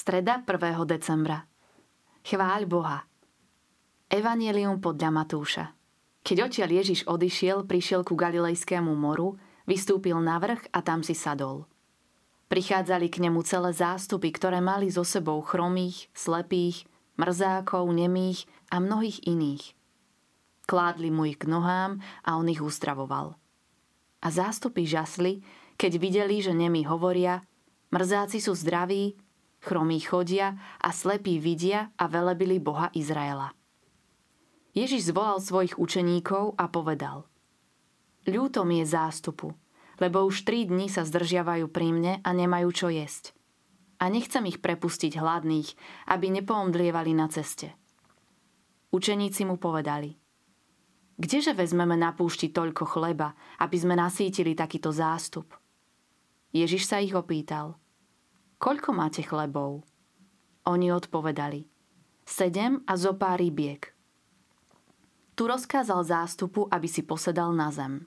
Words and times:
Streda 0.00 0.40
1. 0.48 0.56
decembra. 0.88 1.44
Chváľ 2.24 2.64
Boha. 2.64 3.04
Evangelium 4.08 4.80
podľa 4.80 5.12
Matúša. 5.12 5.76
Keď 6.24 6.36
odtiaľ 6.40 6.70
Ježiš 6.80 7.04
odišiel, 7.04 7.68
prišiel 7.68 8.00
ku 8.00 8.16
Galilejskému 8.16 8.96
moru, 8.96 9.36
vystúpil 9.68 10.16
na 10.24 10.40
vrch 10.40 10.72
a 10.72 10.80
tam 10.80 11.04
si 11.04 11.12
sadol. 11.12 11.68
Prichádzali 12.48 13.12
k 13.12 13.28
nemu 13.28 13.44
celé 13.44 13.76
zástupy, 13.76 14.32
ktoré 14.32 14.64
mali 14.64 14.88
so 14.88 15.04
sebou 15.04 15.44
chromých, 15.44 16.08
slepých, 16.16 16.88
mrzákov, 17.20 17.84
nemých 17.92 18.48
a 18.72 18.80
mnohých 18.80 19.20
iných. 19.28 19.76
Kládli 20.64 21.12
mu 21.12 21.28
ich 21.28 21.36
k 21.36 21.44
nohám 21.44 22.00
a 22.24 22.40
on 22.40 22.48
ich 22.48 22.64
uzdravoval. 22.64 23.36
A 24.24 24.26
zástupy 24.32 24.88
žasli, 24.88 25.44
keď 25.76 25.92
videli, 26.00 26.40
že 26.40 26.56
nemi 26.56 26.88
hovoria, 26.88 27.44
mrzáci 27.92 28.40
sú 28.40 28.56
zdraví, 28.56 29.28
chromí 29.60 30.00
chodia 30.00 30.56
a 30.80 30.88
slepí 30.92 31.40
vidia 31.40 31.92
a 31.96 32.08
velebili 32.08 32.58
Boha 32.60 32.88
Izraela. 32.96 33.52
Ježiš 34.72 35.10
zvolal 35.10 35.42
svojich 35.42 35.76
učeníkov 35.76 36.56
a 36.56 36.70
povedal 36.70 37.26
Ľúto 38.28 38.68
mi 38.68 38.84
je 38.84 38.86
zástupu, 38.92 39.56
lebo 40.00 40.24
už 40.24 40.44
tri 40.44 40.68
dni 40.68 40.88
sa 40.92 41.04
zdržiavajú 41.04 41.68
pri 41.72 41.88
mne 41.92 42.14
a 42.20 42.30
nemajú 42.30 42.68
čo 42.72 42.88
jesť. 42.92 43.32
A 44.00 44.08
nechcem 44.08 44.44
ich 44.48 44.64
prepustiť 44.64 45.20
hladných, 45.20 45.68
aby 46.08 46.26
nepoomdlievali 46.40 47.12
na 47.12 47.28
ceste. 47.28 47.76
Učeníci 48.90 49.44
mu 49.44 49.60
povedali, 49.60 50.16
Kdeže 51.20 51.52
vezmeme 51.52 52.00
na 52.00 52.16
púšti 52.16 52.48
toľko 52.48 52.96
chleba, 52.96 53.36
aby 53.60 53.76
sme 53.76 53.92
nasítili 53.92 54.56
takýto 54.56 54.88
zástup? 54.88 55.52
Ježiš 56.48 56.88
sa 56.88 56.96
ich 56.96 57.12
opýtal, 57.12 57.76
koľko 58.60 58.92
máte 58.92 59.24
chlebov? 59.24 59.88
Oni 60.68 60.92
odpovedali, 60.92 61.64
sedem 62.28 62.84
a 62.84 62.92
zo 63.00 63.16
pár 63.16 63.40
rybiek. 63.40 63.88
Tu 65.32 65.48
rozkázal 65.48 66.04
zástupu, 66.04 66.68
aby 66.68 66.84
si 66.84 67.00
posedal 67.00 67.56
na 67.56 67.72
zem. 67.72 68.04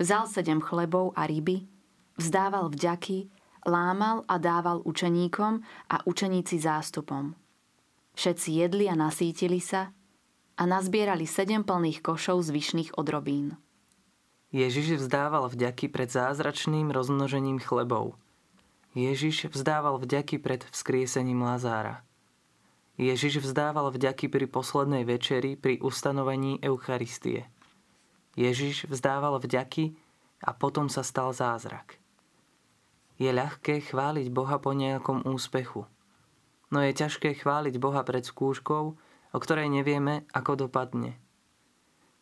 Vzal 0.00 0.24
sedem 0.32 0.64
chlebov 0.64 1.12
a 1.12 1.28
ryby, 1.28 1.68
vzdával 2.16 2.72
vďaky, 2.72 3.28
lámal 3.68 4.24
a 4.24 4.40
dával 4.40 4.80
učeníkom 4.88 5.60
a 5.92 5.96
učeníci 6.08 6.56
zástupom. 6.56 7.36
Všetci 8.16 8.64
jedli 8.64 8.88
a 8.88 8.96
nasítili 8.96 9.60
sa 9.60 9.92
a 10.56 10.62
nazbierali 10.64 11.28
sedem 11.28 11.60
plných 11.60 12.00
košov 12.00 12.40
zvyšných 12.48 12.96
odrobín. 12.96 13.60
Ježiš 14.56 15.04
vzdával 15.04 15.52
vďaky 15.52 15.92
pred 15.92 16.08
zázračným 16.08 16.88
rozmnožením 16.88 17.60
chlebov. 17.60 18.16
Ježiš 18.96 19.52
vzdával 19.52 20.00
vďaky 20.00 20.40
pred 20.40 20.64
vzkriesením 20.72 21.44
Lazára. 21.44 22.00
Ježiš 22.96 23.44
vzdával 23.44 23.92
vďaky 23.92 24.32
pri 24.32 24.48
poslednej 24.48 25.04
večeri 25.04 25.54
pri 25.54 25.84
ustanovení 25.84 26.64
Eucharistie– 26.64 27.44
Ježiš 28.36 28.84
vzdával 28.92 29.40
vďaky 29.40 29.96
a 30.44 30.52
potom 30.52 30.92
sa 30.92 31.00
stal 31.00 31.32
zázrak. 31.32 31.96
Je 33.16 33.32
ľahké 33.32 33.80
chváliť 33.80 34.28
Boha 34.28 34.60
po 34.60 34.76
nejakom 34.76 35.24
úspechu, 35.24 35.88
no 36.68 36.78
je 36.84 36.92
ťažké 36.92 37.40
chváliť 37.40 37.80
Boha 37.80 38.04
pred 38.04 38.20
skúškou, 38.20 38.84
o 39.32 39.38
ktorej 39.40 39.72
nevieme, 39.72 40.28
ako 40.36 40.68
dopadne. 40.68 41.16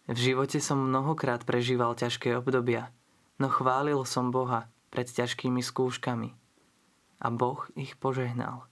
V 0.06 0.14
živote 0.14 0.62
som 0.62 0.86
mnohokrát 0.86 1.42
prežíval 1.42 1.98
ťažké 1.98 2.38
obdobia, 2.38 2.94
no 3.42 3.50
chválil 3.50 3.98
som 4.06 4.30
Boha 4.30 4.70
pred 4.94 5.10
ťažkými 5.10 5.58
skúškami. 5.58 6.43
A 7.20 7.30
Boh 7.30 7.66
ich 7.78 7.94
požehnal. 7.98 8.66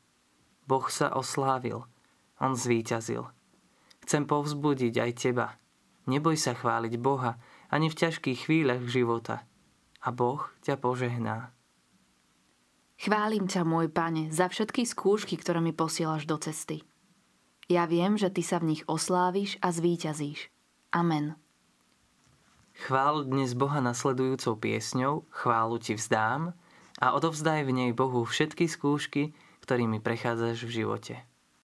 Boh 0.67 0.87
sa 0.91 1.13
oslávil. 1.15 1.85
On 2.43 2.55
zvíťazil. 2.57 3.27
Chcem 4.03 4.27
povzbudiť 4.27 4.95
aj 4.99 5.13
teba– 5.15 5.47
Neboj 6.11 6.35
sa 6.35 6.59
chváliť 6.59 6.99
Boha 6.99 7.39
ani 7.71 7.87
v 7.87 7.99
ťažkých 7.99 8.51
chvíľach 8.51 8.83
života. 8.91 9.47
A 10.03 10.11
Boh 10.11 10.43
ťa 10.67 10.75
požehná. 10.83 11.55
Chválim 12.99 13.47
ťa, 13.47 13.63
môj 13.63 13.91
pane, 13.91 14.31
za 14.35 14.51
všetky 14.51 14.87
skúšky, 14.87 15.39
ktoré 15.39 15.63
mi 15.63 15.71
posielaš 15.75 16.27
do 16.27 16.39
cesty. 16.39 16.83
Ja 17.71 17.87
viem, 17.87 18.19
že 18.19 18.31
ty 18.31 18.43
sa 18.43 18.59
v 18.59 18.75
nich 18.75 18.83
osláviš 18.91 19.59
a 19.63 19.71
zvíťazíš. 19.71 20.51
Amen. 20.91 21.39
Chvál 22.87 23.27
dnes 23.27 23.55
Boha 23.55 23.79
nasledujúcou 23.85 24.59
piesňou 24.59 25.29
Chválu 25.31 25.77
ti 25.79 25.95
vzdám 25.95 26.57
a 27.03 27.19
odovzdaj 27.19 27.67
v 27.67 27.75
nej 27.75 27.91
Bohu 27.91 28.23
všetky 28.23 28.71
skúšky, 28.71 29.35
ktorými 29.67 29.99
prechádzaš 29.99 30.63
v 30.63 30.87
živote. 30.87 31.15